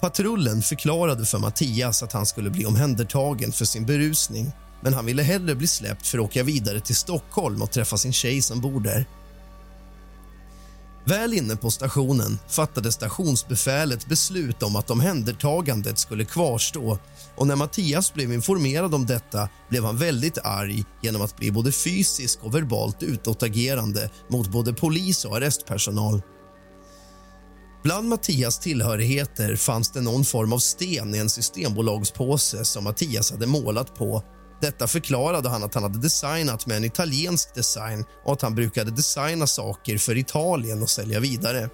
Patrullen 0.00 0.62
förklarade 0.62 1.25
för 1.25 1.38
Mattias 1.38 2.02
att 2.02 2.12
han 2.12 2.26
skulle 2.26 2.50
bli 2.50 2.66
omhändertagen 2.66 3.52
för 3.52 3.64
sin 3.64 3.87
berusning 3.87 4.52
men 4.83 4.95
han 4.95 5.07
ville 5.07 5.23
hellre 5.23 5.54
bli 5.54 5.66
släppt 5.66 6.07
för 6.07 6.19
att 6.19 6.25
åka 6.25 6.42
vidare 6.42 6.80
till 6.80 6.97
Stockholm 6.97 7.62
och 7.62 7.71
träffa 7.71 7.97
sin 7.97 8.12
tjej 8.12 8.42
som 8.42 8.61
bor 8.61 8.80
där. 8.80 9.07
Väl 11.04 11.33
inne 11.33 11.57
på 11.57 11.71
stationen 11.71 12.38
fattade 12.49 12.92
stationsbefälet 12.92 14.07
beslut 14.07 14.62
om 14.62 14.76
att 14.76 14.90
omhändertagandet 14.90 15.99
skulle 15.99 16.25
kvarstå 16.25 16.99
och 17.37 17.47
när 17.47 17.57
Mattias 17.57 18.14
blev 18.14 18.33
informerad 18.33 18.95
om 18.95 19.07
detta 19.07 19.49
blev 19.69 19.85
han 19.85 19.97
väldigt 19.97 20.38
arg 20.38 20.85
genom 21.02 21.23
att 21.23 21.37
bli 21.37 21.50
både 21.50 21.73
fysiskt 21.73 22.38
och 22.42 22.54
verbalt 22.54 23.02
utåtagerande 23.02 24.11
mot 24.28 24.49
både 24.49 24.73
polis 24.73 25.25
och 25.25 25.37
arrestpersonal. 25.37 26.23
Bland 27.83 28.09
Mattias 28.09 28.59
tillhörigheter 28.59 29.57
fanns 29.57 29.90
det 29.90 30.00
någon 30.00 30.25
form 30.25 30.52
av 30.52 30.59
sten 30.59 31.14
i 31.14 31.19
en 31.19 31.30
systembolagspåse 31.30 32.64
som 32.64 32.85
Mattias 32.85 33.30
hade 33.30 33.47
målat 33.47 33.95
på 33.95 34.23
detta 34.61 34.87
förklarade 34.87 35.49
han 35.49 35.64
att 35.64 35.75
han 35.75 35.83
hade 35.83 35.99
designat 35.99 36.67
med 36.67 36.76
en 36.76 36.85
italiensk 36.85 37.55
design 37.55 38.05
och 38.25 38.33
att 38.33 38.43
han 38.43 38.55
brukade 38.55 38.90
designa 38.90 39.47
saker 39.47 39.99
för 39.99 40.17
Italien 40.17 40.83
och 40.83 40.90
sälja 40.90 41.21
vidare. 41.21 41.71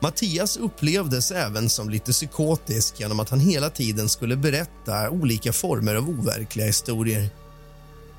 Mattias 0.00 0.56
upplevdes 0.56 1.30
även 1.30 1.68
som 1.68 1.90
lite 1.90 2.12
psykotisk 2.12 3.00
genom 3.00 3.20
att 3.20 3.30
han 3.30 3.40
hela 3.40 3.70
tiden 3.70 4.08
skulle 4.08 4.36
berätta 4.36 5.10
olika 5.10 5.52
former 5.52 5.94
av 5.94 6.08
overkliga 6.08 6.66
historier. 6.66 7.28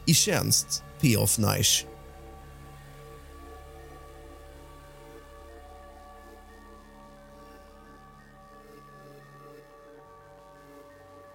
I 0.05 0.13
tjänst, 0.13 0.83
P.O.F. 1.01 1.37
Neisch. 1.37 1.85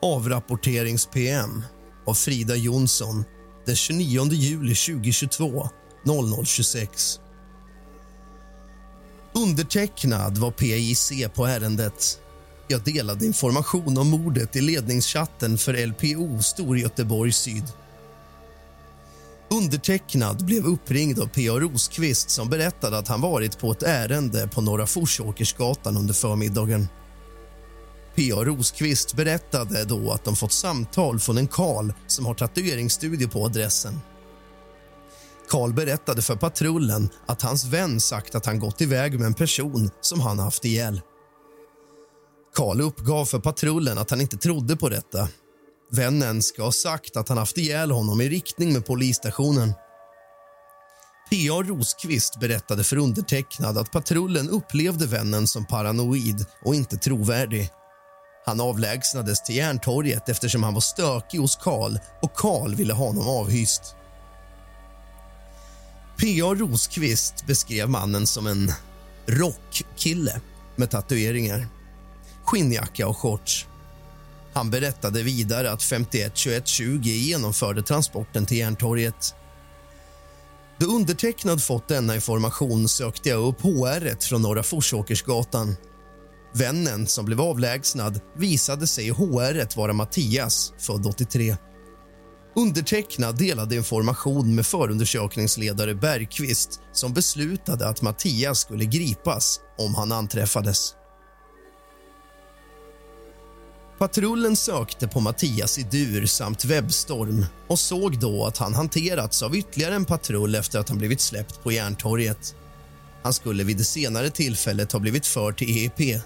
Avrapporterings-PM 0.02 1.62
av 2.10 2.14
Frida 2.14 2.56
Jonsson 2.56 3.24
den 3.66 3.76
29 3.76 4.32
juli 4.32 4.74
2022 4.74 5.68
00.26. 6.06 7.18
Undertecknad 9.34 10.38
var 10.38 10.50
PIC 10.50 11.12
på 11.34 11.46
ärendet. 11.46 12.20
Jag 12.68 12.84
delade 12.84 13.26
information 13.26 13.98
om 13.98 14.10
mordet 14.10 14.56
i 14.56 14.60
ledningschatten 14.60 15.58
för 15.58 15.86
LPO 15.86 16.42
Storgöteborg 16.42 17.32
Syd. 17.32 17.64
Undertecknad 19.50 20.44
blev 20.44 20.64
uppringd 20.64 21.20
av 21.20 21.26
P.A. 21.26 21.52
Rosqvist 21.52 22.30
som 22.30 22.48
berättade 22.48 22.98
att 22.98 23.08
han 23.08 23.20
varit 23.20 23.58
på 23.58 23.72
ett 23.72 23.82
ärende 23.82 24.48
på 24.48 24.60
Norra 24.60 24.86
Forsåkersgatan 24.86 25.96
under 25.96 26.14
förmiddagen. 26.14 26.88
P.A. 28.14 28.44
Rosqvist 28.44 29.14
berättade 29.14 29.84
då 29.84 30.12
att 30.12 30.24
de 30.24 30.36
fått 30.36 30.52
samtal 30.52 31.18
från 31.20 31.38
en 31.38 31.48
Karl 31.48 31.92
som 32.06 32.26
har 32.26 32.34
tatueringsstudio 32.34 33.28
på 33.28 33.44
adressen. 33.44 34.00
Karl 35.48 35.72
berättade 35.72 36.22
för 36.22 36.36
patrullen 36.36 37.08
att 37.26 37.42
hans 37.42 37.64
vän 37.64 38.00
sagt 38.00 38.34
att 38.34 38.46
han 38.46 38.58
gått 38.58 38.80
iväg 38.80 39.18
med 39.18 39.26
en 39.26 39.34
person 39.34 39.90
som 40.00 40.20
han 40.20 40.38
haft 40.38 40.64
ihjäl. 40.64 41.00
Karl 42.54 42.80
uppgav 42.80 43.24
för 43.24 43.38
patrullen 43.38 43.98
att 43.98 44.10
han 44.10 44.20
inte 44.20 44.36
trodde 44.36 44.76
på 44.76 44.88
detta. 44.88 45.28
Vännen 45.90 46.42
ska 46.42 46.62
ha 46.62 46.72
sagt 46.72 47.16
att 47.16 47.28
han 47.28 47.38
haft 47.38 47.58
ihjäl 47.58 47.90
honom 47.90 48.20
i 48.20 48.28
riktning 48.28 48.72
med 48.72 48.86
polisstationen. 48.86 49.72
P.A. 51.30 51.62
Rosqvist 51.62 52.40
berättade 52.40 52.84
för 52.84 52.96
undertecknad 52.96 53.78
att 53.78 53.92
patrullen 53.92 54.50
upplevde 54.50 55.06
vännen 55.06 55.46
som 55.46 55.66
paranoid 55.66 56.46
och 56.64 56.74
inte 56.74 56.96
trovärdig. 56.96 57.70
Han 58.44 58.60
avlägsnades 58.60 59.42
till 59.42 59.56
Järntorget 59.56 60.28
eftersom 60.28 60.62
han 60.62 60.74
var 60.74 60.80
stökig 60.80 61.38
hos 61.38 61.56
Karl 61.56 61.98
och 62.22 62.34
Karl 62.34 62.74
ville 62.74 62.92
ha 62.92 63.06
honom 63.06 63.28
avhyst. 63.28 63.96
P.A. 66.20 66.54
Rosqvist 66.54 67.46
beskrev 67.46 67.88
mannen 67.88 68.26
som 68.26 68.46
en 68.46 68.72
rockkille 69.26 70.40
med 70.76 70.90
tatueringar, 70.90 71.68
skinnjacka 72.44 73.08
och 73.08 73.16
shorts. 73.16 73.66
Han 74.52 74.70
berättade 74.70 75.22
vidare 75.22 75.70
att 75.72 75.82
51 75.82 76.36
21 76.36 76.66
20 76.66 77.10
genomförde 77.10 77.82
transporten 77.82 78.46
till 78.46 78.56
Järntorget. 78.58 79.34
Då 80.78 80.86
undertecknad 80.86 81.62
fått 81.62 81.88
denna 81.88 82.14
information 82.14 82.88
sökte 82.88 83.28
jag 83.28 83.42
upp 83.42 83.60
HR 83.60 84.20
från 84.20 84.42
Norra 84.42 84.62
Forsåkersgatan 84.62 85.76
Vännen 86.52 87.06
som 87.06 87.24
blev 87.24 87.40
avlägsnad 87.40 88.20
visade 88.36 88.86
sig 88.86 89.06
i 89.06 89.10
HR 89.10 89.76
vara 89.76 89.92
Mattias, 89.92 90.72
född 90.78 91.06
83. 91.06 91.56
Undertecknad 92.56 93.38
delade 93.38 93.76
information 93.76 94.54
med 94.54 94.66
förundersökningsledare 94.66 95.94
Bergqvist 95.94 96.80
som 96.92 97.12
beslutade 97.12 97.88
att 97.88 98.02
Mattias 98.02 98.58
skulle 98.60 98.84
gripas 98.84 99.60
om 99.78 99.94
han 99.94 100.12
anträffades. 100.12 100.94
Patrullen 103.98 104.56
sökte 104.56 105.08
på 105.08 105.20
Mattias 105.20 105.78
i 105.78 105.82
dur 105.82 106.26
samt 106.26 106.64
webbstorm 106.64 107.46
och 107.68 107.78
såg 107.78 108.18
då 108.18 108.46
att 108.46 108.58
han 108.58 108.74
hanterats 108.74 109.42
av 109.42 109.56
ytterligare 109.56 109.94
en 109.94 110.04
patrull 110.04 110.54
efter 110.54 110.78
att 110.78 110.88
han 110.88 110.98
blivit 110.98 111.20
släppt 111.20 111.62
på 111.62 111.72
Järntorget. 111.72 112.54
Han 113.22 113.32
skulle 113.32 113.64
vid 113.64 113.76
det 113.76 113.84
senare 113.84 114.30
tillfället 114.30 114.92
ha 114.92 115.00
blivit 115.00 115.26
förd 115.26 115.56
till 115.56 115.76
EEP 115.76 116.22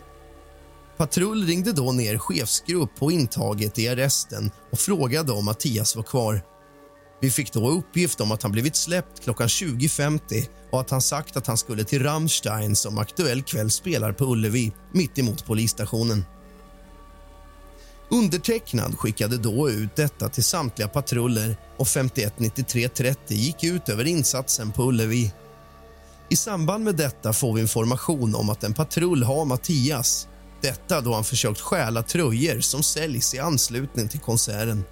Patrull 0.96 1.46
ringde 1.46 1.72
då 1.72 1.92
ner 1.92 2.18
chefsgrupp 2.18 2.96
på 2.96 3.10
intaget 3.10 3.78
i 3.78 3.88
arresten 3.88 4.50
och 4.72 4.78
frågade 4.78 5.32
om 5.32 5.44
Mattias 5.44 5.96
var 5.96 6.02
kvar. 6.02 6.42
Vi 7.20 7.30
fick 7.30 7.52
då 7.52 7.70
uppgift 7.70 8.20
om 8.20 8.32
att 8.32 8.42
han 8.42 8.52
blivit 8.52 8.76
släppt 8.76 9.20
klockan 9.24 9.48
20.50 9.48 10.48
och 10.70 10.80
att 10.80 10.90
han 10.90 11.02
sagt 11.02 11.36
att 11.36 11.46
han 11.46 11.56
skulle 11.56 11.84
till 11.84 12.02
Rammstein 12.02 12.76
som 12.76 12.98
aktuell 12.98 13.42
kväll 13.42 13.70
spelar 13.70 14.12
på 14.12 14.24
Ullevi, 14.24 14.72
mitt 14.92 15.18
emot 15.18 15.46
polisstationen. 15.46 16.24
Undertecknad 18.08 18.98
skickade 18.98 19.38
då 19.38 19.70
ut 19.70 19.96
detta 19.96 20.28
till 20.28 20.44
samtliga 20.44 20.88
patruller 20.88 21.56
och 21.76 21.88
519330 21.88 23.36
gick 23.36 23.64
ut 23.64 23.88
över 23.88 24.04
insatsen 24.04 24.72
på 24.72 24.82
Ullevi. 24.82 25.32
I 26.28 26.36
samband 26.36 26.84
med 26.84 26.94
detta 26.94 27.32
får 27.32 27.54
vi 27.54 27.60
information 27.60 28.34
om 28.34 28.50
att 28.50 28.64
en 28.64 28.74
patrull 28.74 29.22
har 29.22 29.44
Mattias 29.44 30.28
detta 30.64 31.00
då 31.00 31.14
han 31.14 31.24
försökt 31.24 31.60
stjäla 31.60 32.02
tröjor 32.02 32.60
som 32.60 32.82
säljs 32.82 33.34
i 33.34 33.38
anslutning 33.38 34.08
till 34.08 34.20
konserten. 34.20 34.84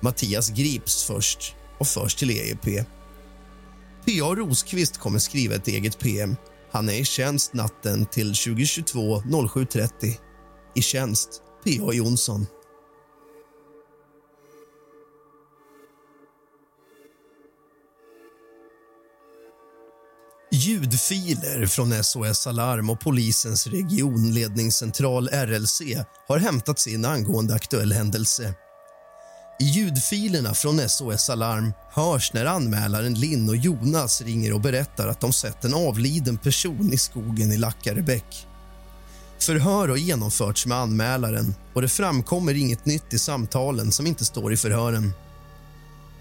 Mattias 0.00 0.50
grips 0.50 1.04
först 1.04 1.54
och 1.78 1.86
förs 1.86 2.14
till 2.14 2.30
EEP. 2.30 2.64
P.A. 4.06 4.34
Rosqvist 4.34 4.98
kommer 4.98 5.18
skriva 5.18 5.54
ett 5.54 5.68
eget 5.68 5.98
PM. 5.98 6.36
Han 6.72 6.88
är 6.88 7.00
i 7.00 7.04
tjänst 7.04 7.54
natten 7.54 8.06
till 8.06 8.34
2022 8.34 9.20
07.30. 9.20 10.14
I 10.74 10.82
tjänst 10.82 11.42
P.A. 11.64 11.92
Jonsson. 11.92 12.46
Ljudfiler 20.60 21.66
från 21.66 22.04
SOS 22.04 22.46
Alarm 22.46 22.90
och 22.90 23.00
polisens 23.00 23.66
regionledningscentral 23.66 25.28
RLC 25.28 25.80
har 26.28 26.38
hämtats 26.38 26.86
in 26.86 27.04
angående 27.04 27.54
aktuell 27.54 27.92
händelse. 27.92 28.54
I 29.60 29.64
ljudfilerna 29.64 30.54
från 30.54 30.88
SOS 30.88 31.30
Alarm 31.30 31.72
hörs 31.92 32.32
när 32.32 32.44
anmälaren 32.44 33.14
Linn 33.14 33.48
och 33.48 33.56
Jonas 33.56 34.22
ringer 34.22 34.52
och 34.52 34.60
berättar 34.60 35.08
att 35.08 35.20
de 35.20 35.32
sett 35.32 35.64
en 35.64 35.74
avliden 35.74 36.38
person 36.38 36.92
i 36.92 36.98
skogen 36.98 37.52
i 37.52 37.56
Lackarebäck. 37.56 38.46
Förhör 39.38 39.88
har 39.88 39.96
genomförts 39.96 40.66
med 40.66 40.78
anmälaren 40.78 41.54
och 41.74 41.82
det 41.82 41.88
framkommer 41.88 42.54
inget 42.54 42.86
nytt 42.86 43.14
i 43.14 43.18
samtalen 43.18 43.92
som 43.92 44.06
inte 44.06 44.24
står 44.24 44.52
i 44.52 44.56
förhören. 44.56 45.12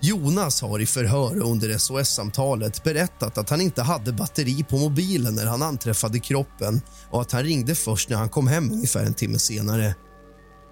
Jonas 0.01 0.61
har 0.61 0.79
i 0.79 0.85
förhör 0.85 1.37
under 1.37 1.77
SOS-samtalet 1.77 2.83
berättat 2.83 3.37
att 3.37 3.49
han 3.49 3.61
inte 3.61 3.81
hade 3.81 4.13
batteri 4.13 4.63
på 4.63 4.77
mobilen 4.77 5.35
när 5.35 5.45
han 5.45 5.61
anträffade 5.61 6.19
kroppen 6.19 6.81
och 7.09 7.21
att 7.21 7.31
han 7.31 7.43
ringde 7.43 7.75
först 7.75 8.09
när 8.09 8.17
han 8.17 8.29
kom 8.29 8.47
hem 8.47 8.71
ungefär 8.71 9.05
en 9.05 9.13
timme 9.13 9.39
senare. 9.39 9.95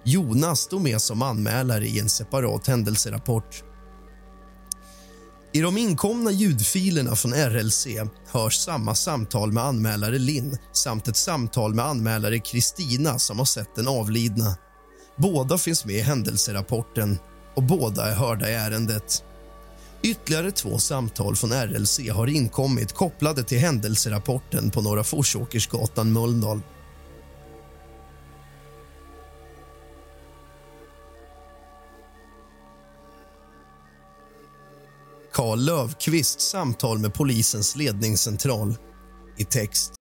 Jonas 0.04 0.60
stod 0.60 0.82
med 0.82 1.00
som 1.00 1.22
anmälare 1.22 1.86
i 1.86 1.98
en 1.98 2.08
separat 2.08 2.66
händelserapport. 2.66 3.62
I 5.52 5.60
de 5.60 5.78
inkomna 5.78 6.30
ljudfilerna 6.30 7.16
från 7.16 7.32
RLC 7.32 7.86
hörs 8.26 8.56
samma 8.56 8.94
samtal 8.94 9.52
med 9.52 9.64
anmälare 9.64 10.18
Linn 10.18 10.58
samt 10.72 11.08
ett 11.08 11.16
samtal 11.16 11.74
med 11.74 11.84
anmälare 11.84 12.38
Kristina 12.38 13.18
som 13.18 13.38
har 13.38 13.46
sett 13.46 13.74
den 13.74 13.88
avlidna. 13.88 14.56
Båda 15.16 15.58
finns 15.58 15.84
med 15.84 15.94
i 15.94 16.00
händelserapporten 16.00 17.18
och 17.54 17.62
båda 17.62 18.10
är 18.10 18.14
hörda 18.14 18.50
i 18.50 18.54
ärendet. 18.54 19.24
Ytterligare 20.02 20.50
två 20.50 20.78
samtal 20.78 21.36
från 21.36 21.52
RLC 21.52 22.10
har 22.10 22.26
inkommit 22.26 22.92
kopplade 22.92 23.42
till 23.42 23.58
händelserapporten 23.58 24.70
på 24.70 24.82
Norra 24.82 25.04
Forsåkersgatan, 25.04 26.12
Mölndal. 26.12 26.60
Karl 35.32 35.58
Löfqvist 35.58 36.40
samtal 36.40 36.98
med 36.98 37.14
polisens 37.14 37.76
ledningscentral 37.76 38.74
i 39.36 39.44
text. 39.44 39.92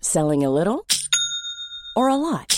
Selling 0.00 0.44
a 0.44 0.50
little 0.50 0.80
or 1.96 2.10
a 2.10 2.16
lot? 2.16 2.57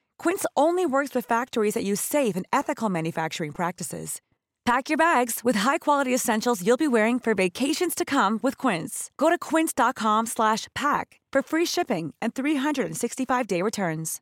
Quince 0.23 0.45
only 0.55 0.85
works 0.85 1.15
with 1.15 1.27
factories 1.27 1.73
that 1.73 1.83
use 1.83 1.99
safe 1.99 2.35
and 2.35 2.45
ethical 2.53 2.89
manufacturing 2.89 3.51
practices. 3.51 4.21
Pack 4.65 4.89
your 4.89 4.97
bags 4.97 5.41
with 5.43 5.57
high-quality 5.61 6.13
essentials 6.13 6.61
you'll 6.61 6.77
be 6.77 6.87
wearing 6.87 7.19
for 7.19 7.33
vacations 7.33 7.95
to 7.95 8.05
come 8.05 8.39
with 8.43 8.55
Quince. 8.55 9.09
Go 9.17 9.29
to 9.29 9.37
quince.com/pack 9.49 11.19
for 11.33 11.41
free 11.41 11.65
shipping 11.65 12.13
and 12.21 12.33
365-day 12.33 13.61
returns. 13.63 14.19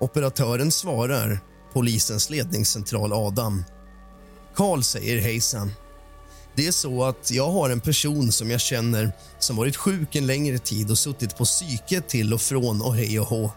Operatören 0.00 0.70
svarar 0.70 1.38
polisens 1.72 2.30
ledningscentral 2.30 3.28
Adam. 3.28 3.64
Karl 4.54 4.82
säger 4.82 5.20
hejsan. 5.20 5.70
Det 6.54 6.66
är 6.66 6.72
så 6.72 7.04
att 7.04 7.30
jag 7.30 7.50
har 7.50 7.70
en 7.70 7.80
person 7.80 8.32
som 8.32 8.50
jag 8.50 8.60
känner 8.60 9.12
som 9.38 9.56
varit 9.56 9.76
sjuk 9.76 10.16
en 10.16 10.26
längre 10.26 10.58
tid 10.58 10.90
och 10.90 10.98
suttit 10.98 11.36
på 11.36 11.44
psyket 11.44 12.08
till 12.08 12.34
och 12.34 12.40
från 12.40 12.82
och 12.82 12.94
hej 12.94 13.20
och 13.20 13.26
hå. 13.26 13.50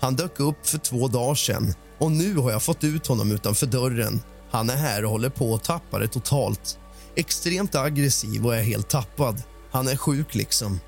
Han 0.00 0.16
dök 0.16 0.40
upp 0.40 0.66
för 0.66 0.78
två 0.78 1.08
dagar 1.08 1.34
sedan 1.34 1.74
och 1.98 2.10
nu 2.10 2.36
har 2.36 2.50
jag 2.50 2.62
fått 2.62 2.84
ut 2.84 3.06
honom 3.06 3.32
utanför 3.32 3.66
dörren. 3.66 4.20
Han 4.50 4.70
är 4.70 4.76
här 4.76 5.04
och 5.04 5.10
håller 5.10 5.28
på 5.30 5.54
att 5.54 5.64
tappa 5.64 5.98
det 5.98 6.08
totalt. 6.08 6.78
Extremt 7.16 7.74
aggressiv 7.74 8.46
och 8.46 8.56
är 8.56 8.62
helt 8.62 8.88
tappad. 8.88 9.42
Han 9.70 9.88
är 9.88 9.96
sjuk 9.96 10.34
liksom. 10.34 10.80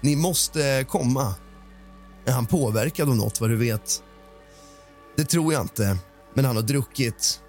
Ni 0.00 0.16
måste 0.16 0.84
komma. 0.88 1.34
Är 2.26 2.32
han 2.32 2.46
påverkad 2.46 3.08
av 3.08 3.16
något 3.16 3.40
vad 3.40 3.50
du 3.50 3.56
vet? 3.56 4.02
Det 5.16 5.24
tror 5.24 5.52
jag 5.52 5.62
inte, 5.62 5.96
men 6.34 6.44
han 6.44 6.56
har 6.56 6.62
druckit. 6.62 7.40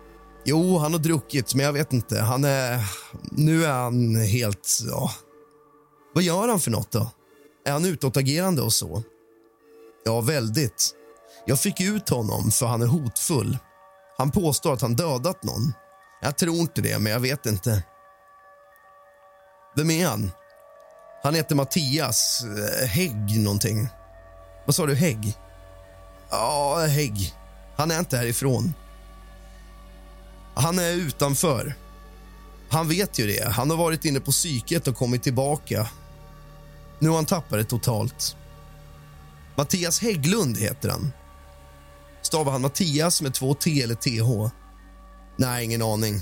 Jo, 0.43 0.77
han 0.77 0.91
har 0.91 0.99
druckit, 0.99 1.55
men 1.55 1.65
jag 1.65 1.73
vet 1.73 1.93
inte. 1.93 2.19
Han 2.19 2.43
är... 2.43 2.83
Nu 3.31 3.65
är 3.65 3.71
han 3.71 4.15
helt... 4.15 4.79
Ja. 4.87 5.11
Vad 6.13 6.23
gör 6.23 6.47
han 6.47 6.59
för 6.59 6.71
något 6.71 6.91
då? 6.91 7.09
Är 7.65 7.71
han 7.71 7.85
utåtagerande 7.85 8.61
och 8.61 8.73
så? 8.73 9.03
Ja, 10.05 10.21
väldigt. 10.21 10.91
Jag 11.45 11.59
fick 11.59 11.81
ut 11.81 12.09
honom 12.09 12.51
för 12.51 12.65
han 12.65 12.81
är 12.81 12.85
hotfull. 12.85 13.57
Han 14.17 14.31
påstår 14.31 14.73
att 14.73 14.81
han 14.81 14.95
dödat 14.95 15.43
någon. 15.43 15.73
Jag 16.21 16.37
tror 16.37 16.55
inte 16.55 16.81
det, 16.81 16.99
men 16.99 17.11
jag 17.11 17.19
vet 17.19 17.45
inte. 17.45 17.83
Vem 19.75 19.91
är 19.91 20.07
han? 20.07 20.31
Han 21.23 21.35
heter 21.35 21.55
Mattias 21.55 22.43
eh, 22.43 22.87
Hägg 22.87 23.43
någonting. 23.43 23.89
Vad 24.65 24.75
sa 24.75 24.85
du, 24.85 24.95
Hägg? 24.95 25.37
Ja, 26.29 26.85
Hägg. 26.89 27.33
Han 27.75 27.91
är 27.91 27.99
inte 27.99 28.17
härifrån. 28.17 28.73
Han 30.53 30.79
är 30.79 30.91
utanför. 30.91 31.75
Han 32.69 32.89
vet 32.89 33.19
ju 33.19 33.27
det. 33.27 33.49
Han 33.49 33.69
har 33.69 33.77
varit 33.77 34.05
inne 34.05 34.19
på 34.19 34.31
psyket 34.31 34.87
och 34.87 34.95
kommit 34.95 35.23
tillbaka. 35.23 35.87
Nu 36.99 37.09
har 37.09 37.15
han 37.15 37.25
tappat 37.25 37.59
det 37.59 37.63
totalt. 37.63 38.35
Mattias 39.55 39.99
Hägglund 39.99 40.57
heter 40.57 40.89
han. 40.89 41.11
Stavar 42.21 42.51
han 42.51 42.61
Mattias 42.61 43.21
med 43.21 43.33
två 43.33 43.53
T 43.53 43.81
eller 43.81 43.95
TH? 43.95 44.53
Nej, 45.37 45.65
ingen 45.65 45.81
aning. 45.81 46.21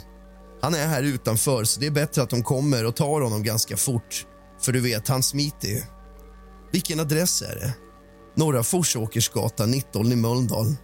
Han 0.61 0.75
är 0.75 0.87
här 0.87 1.03
utanför, 1.03 1.63
så 1.63 1.79
det 1.79 1.85
är 1.85 1.91
bättre 1.91 2.21
att 2.21 2.29
de 2.29 2.43
kommer 2.43 2.85
och 2.85 2.95
tar 2.95 3.21
honom 3.21 3.43
ganska 3.43 3.77
fort. 3.77 4.25
För 4.61 4.71
du 4.71 4.79
vet, 4.79 5.07
han 5.07 5.23
smiter 5.23 5.67
ju. 5.67 5.81
Vilken 6.71 6.99
adress 6.99 7.41
är 7.41 7.55
det? 7.55 7.73
Norra 8.35 8.63
Forsåkersgatan 8.63 9.71
19 9.71 10.11
i 10.11 10.15
Mölndal. 10.15 10.75